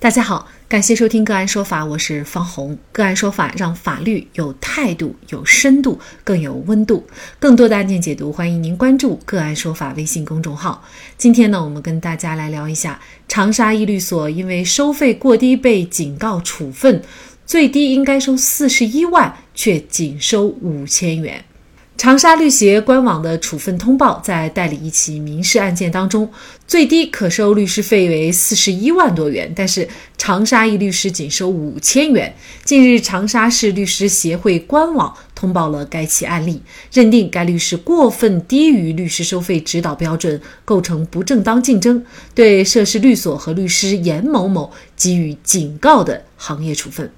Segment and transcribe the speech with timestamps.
[0.00, 2.78] 大家好，感谢收听个案说法，我是方红。
[2.92, 7.04] 个案说法让法律有态度、有深度、更有温度。
[7.40, 10.84] 更多的案件解读，欢迎您关注个案说法微信公众号。
[11.16, 17.02] 今天呢，我们跟大家来聊一下长沙一律所因为收费过低被警告处分，
[17.44, 21.44] 最低应该收四十一万，却仅收五千元。
[21.98, 26.30] 长沙律协官网的处分通报，在代理一起民事案件当中，
[26.64, 32.32] 最低可收律师费为四十一万多元，但是长沙一律师仅收五千元。
[32.62, 36.62] 近日，长沙市律师协会官网通报了该起案例，
[36.92, 47.10] 认定该律师过分低于律师收费指导标准，构成不正当竞争，对涉事律所和律师严某某给予警告的行业处分。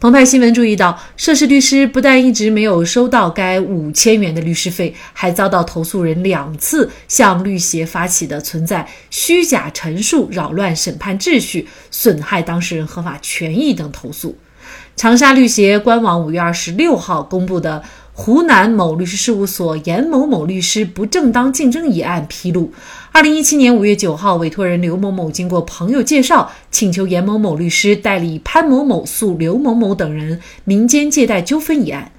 [0.00, 14.38] 澎湃新闻注意到，涉事律师不但一直没有收到该五千元的律师费，还遭到投诉人两次向律协发起的存在虚假陈述、扰乱审判秩序、损害当事人合法权益等投诉。
[14.96, 17.82] 长沙律协官网五月二十六号公布的。
[18.22, 22.70] 湖南某律师事务所严某某律师不正当竞争一案披露，
[23.12, 32.12] 二零一七年五月九号，委托人刘某某经过朋友介绍，请求严某某律师代理潘某某诉刘某某等人民间借贷纠纷一案。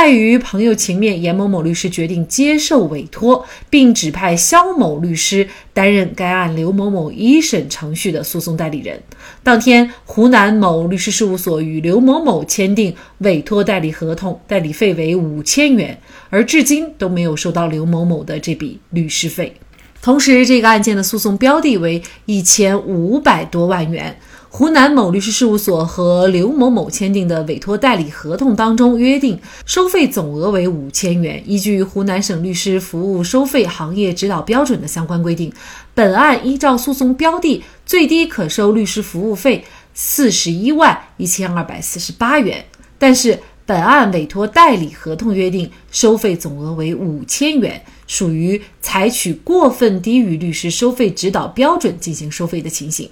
[0.00, 8.98] 碍于朋友情面，严某某律师决定接受委托，并指派肖某律师担任该案刘某某一审程序的诉讼代理人。
[9.42, 19.54] 当天，湖南某律师事务所与刘某某签订委托代理合同，代理费为五千元，而至今都没有收到刘某某的这笔律师费。
[20.00, 24.18] 同时，这个案件的诉讼标的为一千五百多万元。
[24.52, 31.40] 湖南某律师事务所和刘某某签订的委托代理合同当中约定，收费总额为五千元。
[31.46, 35.52] 依据湖南省律师服务收费行业指导标准的相关规定，
[35.94, 42.64] 本案依照诉讼标的，最低可收律师服务费四十一万一千二百四十八元。
[42.98, 53.08] 但是，本案委托代理合同约定收费总额为五千元，属于采取过分低于律师收费指导标准进行收费的情形。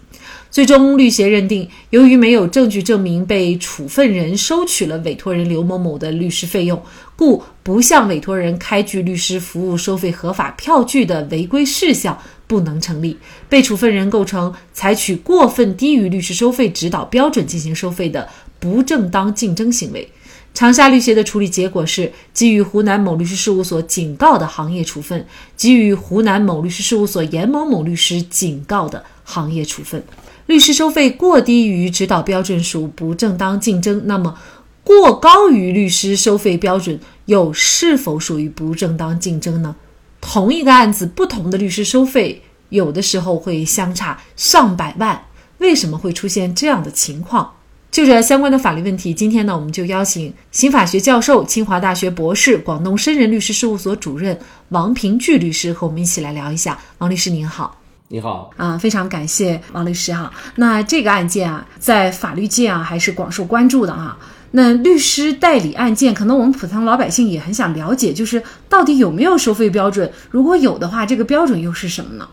[0.51, 6.83] 最终，律协认定，由于没有证据证明被处分人收取了委托人刘某某的律师费用，
[7.17, 13.17] 故不向委托人开具律师服务收费合法票据的违规事项不能成立，
[13.49, 18.29] 被处分人构成采取过分低于律师收费指导标准进行收费的
[18.59, 20.11] 不正当竞争行为。
[20.55, 25.25] 长沙律协的处理结果是给予湖南某律师事务所警告的行业处分，
[25.57, 30.03] 给予湖南某律师事务所严某某律师警告的行业处分。
[30.47, 34.37] 律师收费过低于指导标准属不正当竞争，那么
[34.83, 39.77] 过高于律师收费标准又是否属于不正当竞争呢？
[40.21, 45.27] 同一个案子，不同的律师收费有的时候会相差上百万，
[45.59, 47.53] 为什么会出现这样的情况？
[47.91, 54.39] 就这相关的法律问题，今天呢，我们就邀请刑法学教授、清华大学博士、广东深仁律师事务所主任
[54.69, 56.79] 王平聚律师和我们一起来聊一下。
[56.99, 57.77] 王律师您好。
[58.11, 60.33] 你好啊，非常感谢王律师哈。
[60.57, 64.17] 那这个案件啊，在法律界啊还是广受关注的哈。
[64.53, 70.11] 那律师代理案件，可能我们普通老百姓也很想了解，就是到底有没有收费标准？
[70.31, 72.27] 如果有的话，这个标准又是什么呢？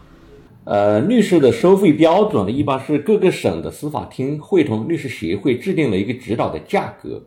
[0.65, 7.23] 呃，律师的收费标准呢，一般是各个省的司法厅会同律师协会制定了一个指导的价格。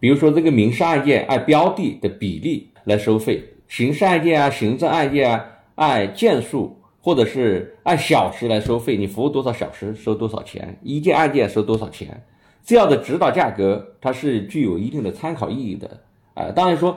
[0.00, 5.44] 比如说，这个民事案件按标的的比例来收费，刑事案件啊、行政案件啊
[5.74, 6.76] 按件数。
[7.00, 12.22] 或者是按小时来收费，你服务多少小时收多少钱，一件案件收多少钱，
[12.62, 16.00] 这样的指导价格它是具有一定的参考意义的
[16.38, 16.52] 啊。
[16.54, 16.96] 当然说，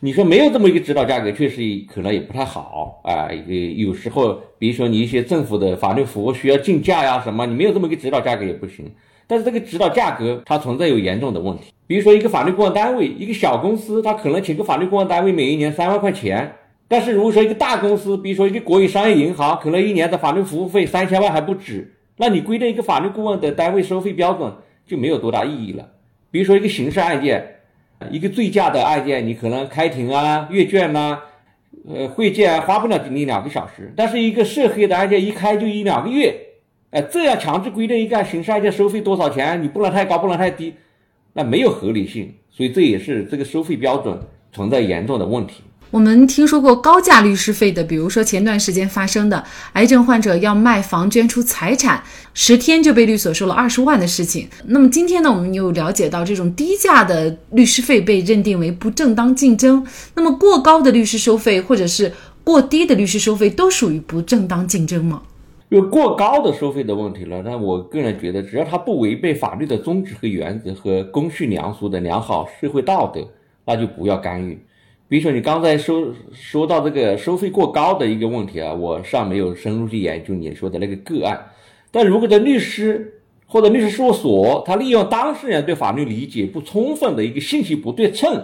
[0.00, 3.28] 你说没有这么一个指导价格，确实可能也不太好啊。
[3.76, 8.90] 有时候，比如说你一些政府的法律服务需要竞价呀什么，你没有这么一个指导价格也不行。
[9.26, 16.52] 但是这个指导价格它存在有严重的问题，比如说一个法律顾问单位，一个小公司，他可能请个法律顾问单位每一年三万块钱。
[16.88, 24.52] 但是如果说一个大公司，比如说一个国有商业银行，可能一年的法律服务费三千万还不止，那你规定一个法律顾问的单位收费标准
[24.86, 25.88] 就没有多大意义了。
[26.30, 27.51] 比如说一个刑事案件，
[28.10, 31.20] 一个醉驾的案件，你可能开庭啊、阅卷呐、
[31.88, 36.34] 呃会见花不了你两个小时，但是一个涉黑的案件一开就一两个月，
[36.90, 40.74] 哎，这样强制规定一个刑事案件收费多少钱，你不能太高，不能太低，
[41.32, 44.18] 那没有合理性，所以这也是这个收费标准
[44.52, 45.62] 存在严重的问题。
[45.92, 49.44] 我们听说过高价律师费的，比如说前段时间发生的
[49.74, 52.02] 癌症患者要卖房捐出财产，
[52.32, 54.48] 十天就被律所收了二十万的事情。
[54.68, 59.86] 那么今天呢，我们又了解到这种低价的律师费被认定为不正当竞争。
[60.14, 62.10] 那么过高的律师收费或者是
[62.42, 65.20] 过低的律师收费都属于不正当竞争吗？
[65.68, 73.28] 有过高的收费的问题了，那我个人觉得，只要它不违背法律的宗旨和原则和公序良俗的良好社会道德，
[73.66, 74.58] 那就不要干预。
[75.12, 81.38] 比如说你刚才说说到这个收费过高的一个问题啊，我尚没有深入去研究你说的那个个案。
[81.90, 88.42] 但如果在律师或者律师事务所，他利用当事人对法律理解不充分的一个信息不对称，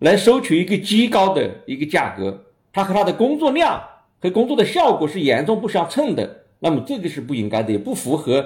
[0.00, 2.36] 来收取一个极高的一个价格，
[2.72, 3.80] 他和他的工作量。
[4.18, 6.28] 和工作的效果是严重不相称的，
[6.58, 8.44] 那么这个是不应该的，也不符合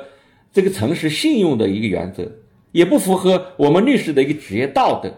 [0.52, 2.30] 这个诚实信用的一个原则，
[2.72, 5.10] 也不符合我们律师的一个职业道德。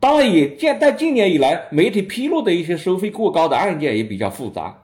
[0.00, 4.74] 当然，也近在近年以来，媒体披露的一些收费过高的案件也比较复杂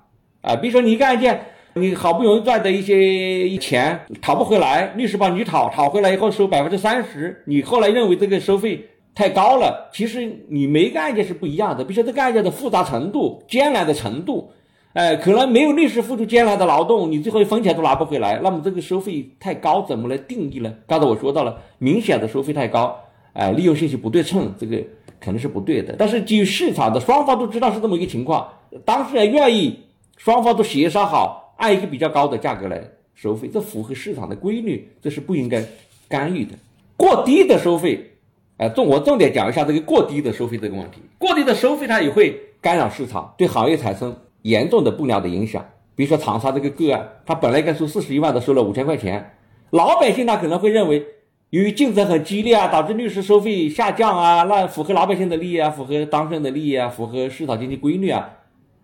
[0.43, 0.55] 啊。
[0.55, 1.41] 比如说，你一个案件，
[1.73, 8.85] 你好不容易赚的一些钱讨不回来，律师帮你讨，讨回来以后收百分之三十，你后来认为这个收费
[9.15, 9.89] 太高了。
[9.91, 14.51] 其实你每一个案件是不一样的，比如说这个案件的复杂程度、艰难的程度。
[14.93, 18.41] 哎，可能没有律师付出艰难的劳动，你最后一分钱都拿不回来。
[18.43, 20.75] 那么这个收费太高，怎么来定义呢？
[20.87, 22.99] 刚才我说到了，明显的收费太高，
[23.35, 24.83] 哎，利用信息不对称，这个
[25.21, 25.95] 肯定是不对的。
[25.99, 28.49] 但是基于市场的双方都知道是这么一个情况，
[28.85, 29.79] 当事人愿意，
[30.17, 32.83] 双方都协商好，按一个比较高的价格来
[33.15, 35.65] 收费，这符合市场的规律，这是不应该
[36.09, 36.53] 干预的。
[36.97, 38.13] 过低的收费，
[38.57, 41.01] 哎，重我重点讲一下这个过低的收费这个问题。
[41.19, 44.17] 过低的收费它也会干扰市场，对行业产生。
[44.43, 45.67] 严重的不良的影响，
[45.97, 49.33] 比如说长沙这个个案，他本来该收四十一万的，收了五千块钱，
[49.71, 51.05] 老百姓他可能会认为，
[51.51, 58.29] 由于竞争很激烈啊，导致律师收费下降啊，那符合老百姓的利益啊，符合当事人的利益啊，符合市场经济规律啊。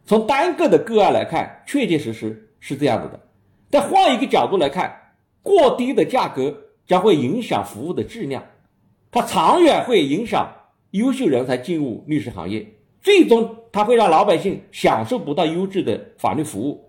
[0.05, 3.19] 从单个的个案来看，确确实实是这样子的。
[3.69, 4.97] 但换一个角度来看，
[5.43, 6.57] 过低的价格
[6.87, 8.45] 将会影响服务的质量，
[9.11, 10.49] 它长远会影响
[10.93, 12.65] 优秀人才进入律师行业。
[13.01, 16.89] 最终，它会让老百姓享受不到优质的法律服务。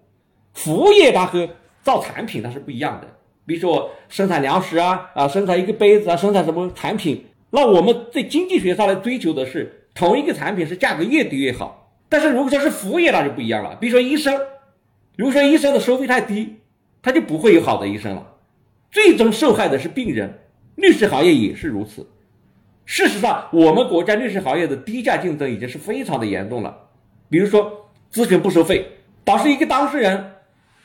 [0.54, 1.50] 服务业它和
[1.81, 3.08] 造产品它是不一样的。
[3.45, 7.25] 比如说生产粮食啊啊，生产一个杯子啊，生产什么产品？
[7.50, 11.95] 那我们在经济学上来追求的是同一个产品是价格越低越好。
[12.10, 13.75] 但是如果说是服务业，那就不一样了。
[13.75, 14.40] 比如说医生，
[15.16, 16.57] 如果说医生的收费太低，
[17.01, 18.28] 他就不会有好的医生了。
[18.92, 20.39] 最终受害的是病人。
[20.75, 22.07] 律师行业也是如此。
[22.86, 26.75] 事实上，我们国家律师行业的低价竞争已经是非常的严重了。
[27.30, 28.88] 比如说，咨询不收费，
[29.24, 30.32] 导致一个当事人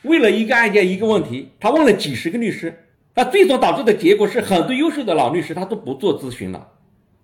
[0.03, 2.73] 为了一个案件、一个问题，他问了几十个律师，
[3.15, 6.67] 那最终导致的结果是很多优秀的老律师他都不做咨询了。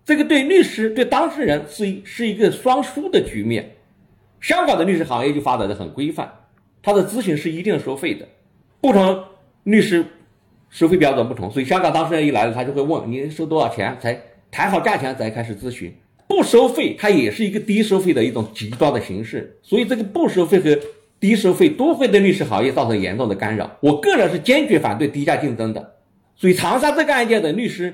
[0.03, 3.75] 这个对律师、对当事人是一是一个双输的局面。
[4.39, 6.31] 香港的律师行业就发展的很规范，
[6.83, 8.27] 他的咨询是一定收费的，
[8.81, 9.23] 不同
[9.63, 10.05] 律师
[10.69, 14.21] 收费标准不同，所以香港当事人一来了，他就会问你收多少钱才。
[14.51, 15.93] 谈好价钱再开始咨询，
[16.29, 19.59] 不收费，它也是一个低收费的一种极端的形式。
[19.61, 20.79] 所以这个不收费和
[21.25, 23.67] 低收费都会对律师行业造成严重的干扰。
[23.79, 25.93] 我个人是坚决反对低价竞争的。
[26.35, 27.91] 所以长沙这个案件的律师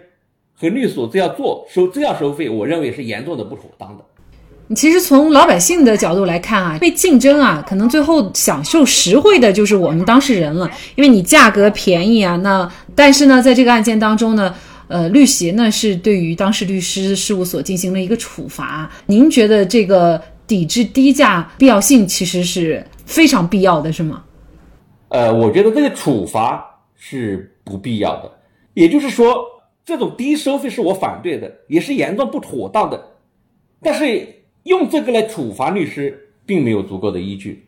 [0.53, 4.75] 和律所这样做收这样收费，我认为是严重的不妥当的。
[4.75, 12.35] 其实从老百姓的角度来看啊，被竞争啊，可能最后享受实惠的就是我们当事人了，因为你价格便宜啊。
[12.43, 14.53] 那但是呢，在这个案件当中呢。
[14.87, 18.91] 呃，律协呢是对于当事律师事务所进行了一个处罚。
[19.05, 24.23] 您觉得这个抵制低价必要性其实是非常必要的，是吗？
[25.09, 28.31] 呃，我觉得这个处罚是不必要的。
[28.73, 29.45] 也就是说，
[29.83, 33.03] 这种低收费是我反对的，也是严重不妥当的。
[33.81, 34.27] 但是
[34.63, 37.67] 用这个来处罚律师，并没有足够的依据。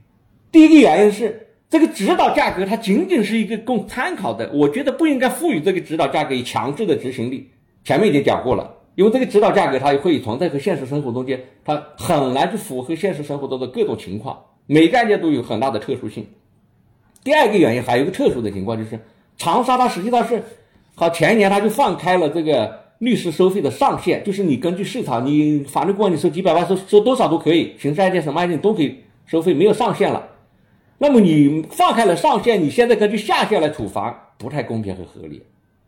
[0.51, 1.39] 第一个原因是。
[1.69, 7.49] 这个指导价格它仅仅是一个供参考的，我觉得不应该赋予这个指导价格以强制的执行力。
[7.83, 16.25] 前面已经讲过了，因为这个指导价格它会存在和现实生活中间，它很难去符合现实生活中的各种情况，每个案件都有很大的特殊性。
[17.23, 18.99] 第二个原因还有一个特殊的情况，就是
[19.37, 20.43] 长沙它实际上是，
[20.95, 30.29] 好前一年它就放开了这个律师收费的上限，就是你根据市场，你法律顾问你收几百万收收多少都可以，刑事案件什么案件都可以收费，没有上限了。
[30.97, 35.41] 那么你放开了上限，你现在根据下限来处罚，不太公平和合理，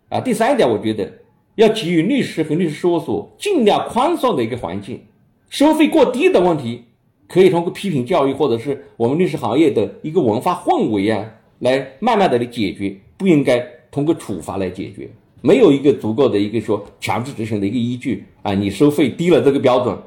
[0.09, 0.19] 啊。
[0.19, 1.09] 第三点，我觉得
[1.55, 5.05] 要给予律师和律师事务所尽量宽松的一个环境，
[5.49, 6.85] 收费过低的问题，
[7.27, 11.25] 可以通过批评教育或者是我们律师行业的一个文化氛围啊，
[11.59, 13.59] 来慢慢的来解决，不应该
[13.91, 15.09] 通过处罚来解决，
[15.41, 19.97] 没有一个足够的一个说强制执行的一个依据啊，你收费低了这个标准，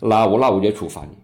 [0.00, 1.16] 那我那我就处罚你。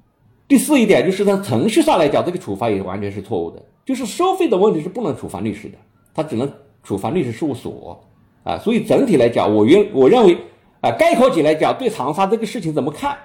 [0.49, 3.63] 第四一点就是从程序上来讲，这个处罚也完全是错误的。
[3.85, 5.79] 就是收费的问题是不能处罚律师的，
[6.15, 6.51] 他只能
[6.83, 8.01] 处罚律师事务所
[8.43, 8.59] 啊。
[8.59, 10.37] 所以整体来讲，我认我认为
[10.81, 13.17] 啊，概括起来讲，对长沙这个事情怎么看？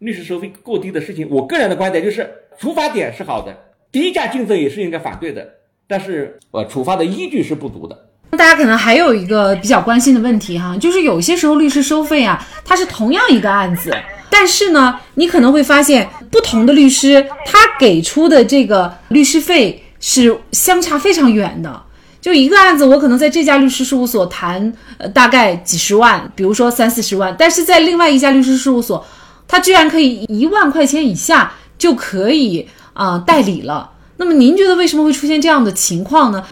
[0.00, 2.28] 律师收费过低的事情，我个人的观点就是，
[2.58, 3.56] 处罚点是好的，
[3.92, 5.46] 低价竞争也是应该反对的。
[5.86, 8.06] 但是呃，处罚的依据是不足的。
[8.30, 13.92] 那大家可能还有一个比较关心的问题哈，就是有些时候律师收费啊，它是同样一个案子，
[14.30, 21.82] 但是呢，你可能会发现不同的律师他给出的这个律师费是相差非常远的。
[22.20, 29.04] 就一个案子，我可能在这家律师事务所谈，呃，大概几十万，比如说三四十万，但是在另外一家律师事务所，
[29.50, 33.90] 他居然可以一万块钱以下就可以啊代理了。
[34.16, 36.46] 那么您觉得为什么会出现这样的情况呢？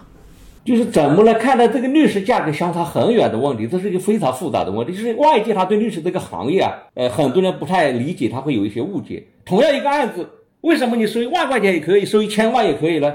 [0.65, 3.65] 就是怎么来看待这个律师价格相差很远的问题？
[3.65, 4.93] 这是一个非常复杂的问题。
[4.93, 9.25] 就是外界他对律师这个行业啊，呃，很多人不太理解，他会有一些误解。
[9.45, 10.27] 同样一个案子，
[10.59, 13.13] 为什么你收一万块钱也可以，收一千万也可以呢？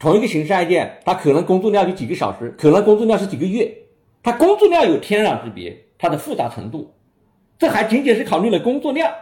[0.00, 3.72] 同一个刑事案件，他可能工作量就几个小时，可能工作量是几个月，
[4.22, 6.92] 他工作量有天壤之别，它的复杂程度，
[7.58, 9.12] 这还仅仅是考虑了工作量。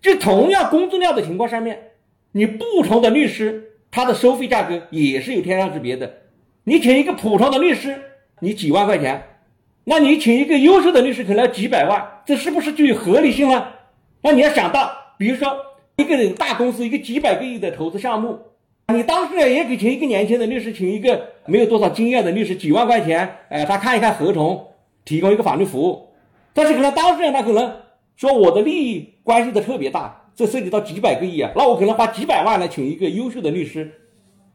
[0.00, 1.90] 就同样工作量的情况下面，
[2.30, 6.08] 你不同的律师，他的收费价格也是有天壤之别的。
[6.62, 8.00] 你请一个普通的律师，
[8.40, 9.20] 你几万块钱，
[9.84, 13.66] 那你请一个优秀的律师可能要几百万，这是不是具有合理性呢？
[14.22, 15.56] 那你要想到，比如说
[15.96, 18.38] 一个大公司，一个几百个亿的投资项目，
[18.94, 24.68] 你当事人也给请一个年轻的律师，请一个没有多少经验的律师，几万块钱，哎，他看一看合同，
[25.04, 26.07] 提供一个法律服务。
[26.54, 27.72] 但是可能当事人他可能
[28.16, 33.90] 说我的利益关系的特别大，这涉及到几百个亿啊，那我可能花几百万来请一个优秀的律师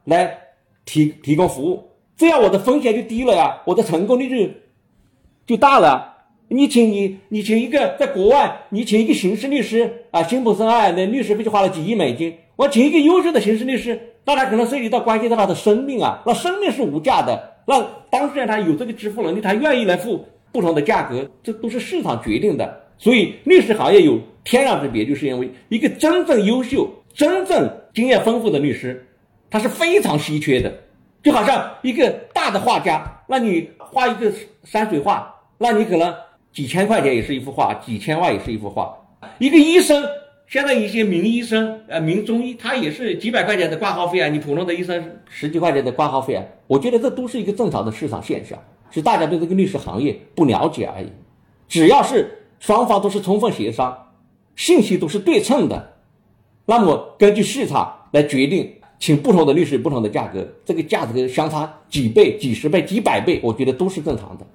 [0.05, 0.37] 来
[0.85, 1.91] 提提供服务。
[2.15, 4.53] 这样我的风险就低了呀，我的成功率就
[5.45, 6.11] 就大了。
[6.49, 12.37] 你请你你请一个在国外，你请一个刑事律师啊，辛普森案那律师费就花了几亿美金。
[12.55, 17.55] 我请一个优秀的刑事律师，那他可能涉及到关系到他的生命啊，那生命是无价的。
[17.65, 17.81] 那
[18.11, 22.81] 当事人他有这个支付能力，他愿意来付不同的价格，这都是市场决定的。
[22.97, 29.05] 所以律师行业有天壤之别，就是因为一个真正优秀、真正经验丰富的律师，
[29.49, 30.73] 他是非常稀缺的。
[31.21, 34.31] 就好像一个大的画家，那你画一个
[34.63, 36.13] 山水画，那你可能
[36.51, 38.93] 几千块钱也是一幅画，几千万也是一幅画。
[39.39, 40.03] 一个医生，
[40.47, 44.27] 现在一些名医生，呃，名中医，他也是几百块钱的挂号费啊。
[44.27, 48.59] 你普通的医生十几块钱的挂号费啊，我觉得这都是一个正常的市场现象，
[48.93, 51.07] 是大家对这个律师行业不了解而已。
[51.67, 53.97] 只要是双方都是充分协商，
[54.55, 55.95] 信息都是对称的，
[56.65, 58.71] 那么根据市场来决定。
[58.99, 64.45] 请不同的律师，不同的价格，这个价格相差几倍、几十倍、几百倍，我觉得都是正常的。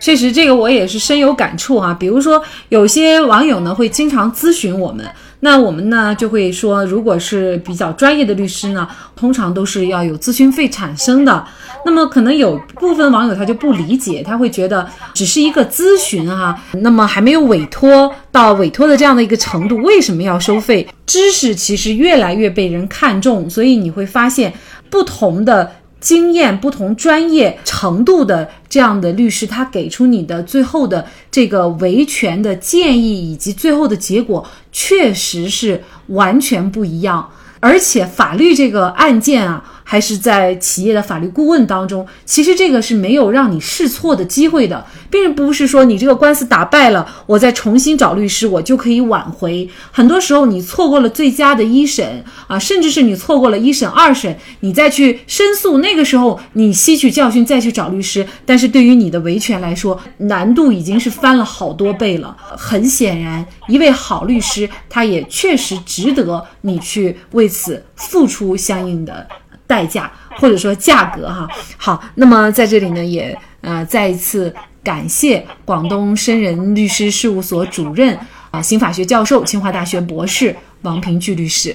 [0.00, 1.92] 确实，这个我也是深有感触啊。
[1.92, 5.06] 比如说，有些网友呢会经常咨询我们。
[5.44, 11.44] 那我们呢就会说，如果是比较专业的律师呢，通常都是要有咨询费产生的。
[11.84, 20.86] 那么可能有部分网友他就不理解，他会觉得只是一个咨询哈，那么还没有委托到委托的这样的一个程度，为什么要收费？
[21.06, 24.52] 知识其实越来越被人看重，所以你会发现
[24.88, 25.68] 不同的。
[26.02, 37.30] 经验不同、专业程度的这样的律师，他给出你的最后的这个维权的建议以及最后的结果，确实是完全不一样。
[37.60, 39.71] 而且法律这个案件啊。
[39.84, 49.68] 还是在企业的法律顾问当中，其实这个是没有让你试错的机会的，并不是说你这个官司打败了，我再重新找律师，我就可以挽回。
[49.90, 62.36] 很多时候你错过了最佳的一审啊，甚至是你错过了一审、二审，你再去申诉，那个时候你吸取教训再去找律师，但是对于你的维权来说，难度已经是翻了好多倍了。
[62.56, 69.26] 很显然，一位好律师，他也确实值得你去为此付出相应的。
[69.72, 71.48] 代价或者说价格哈
[71.78, 78.18] 好，那么在这里呢，也呃再一次感谢广东深人律师事务所主任
[78.50, 81.74] 啊刑法学教授、清华大学博士王平聚律师。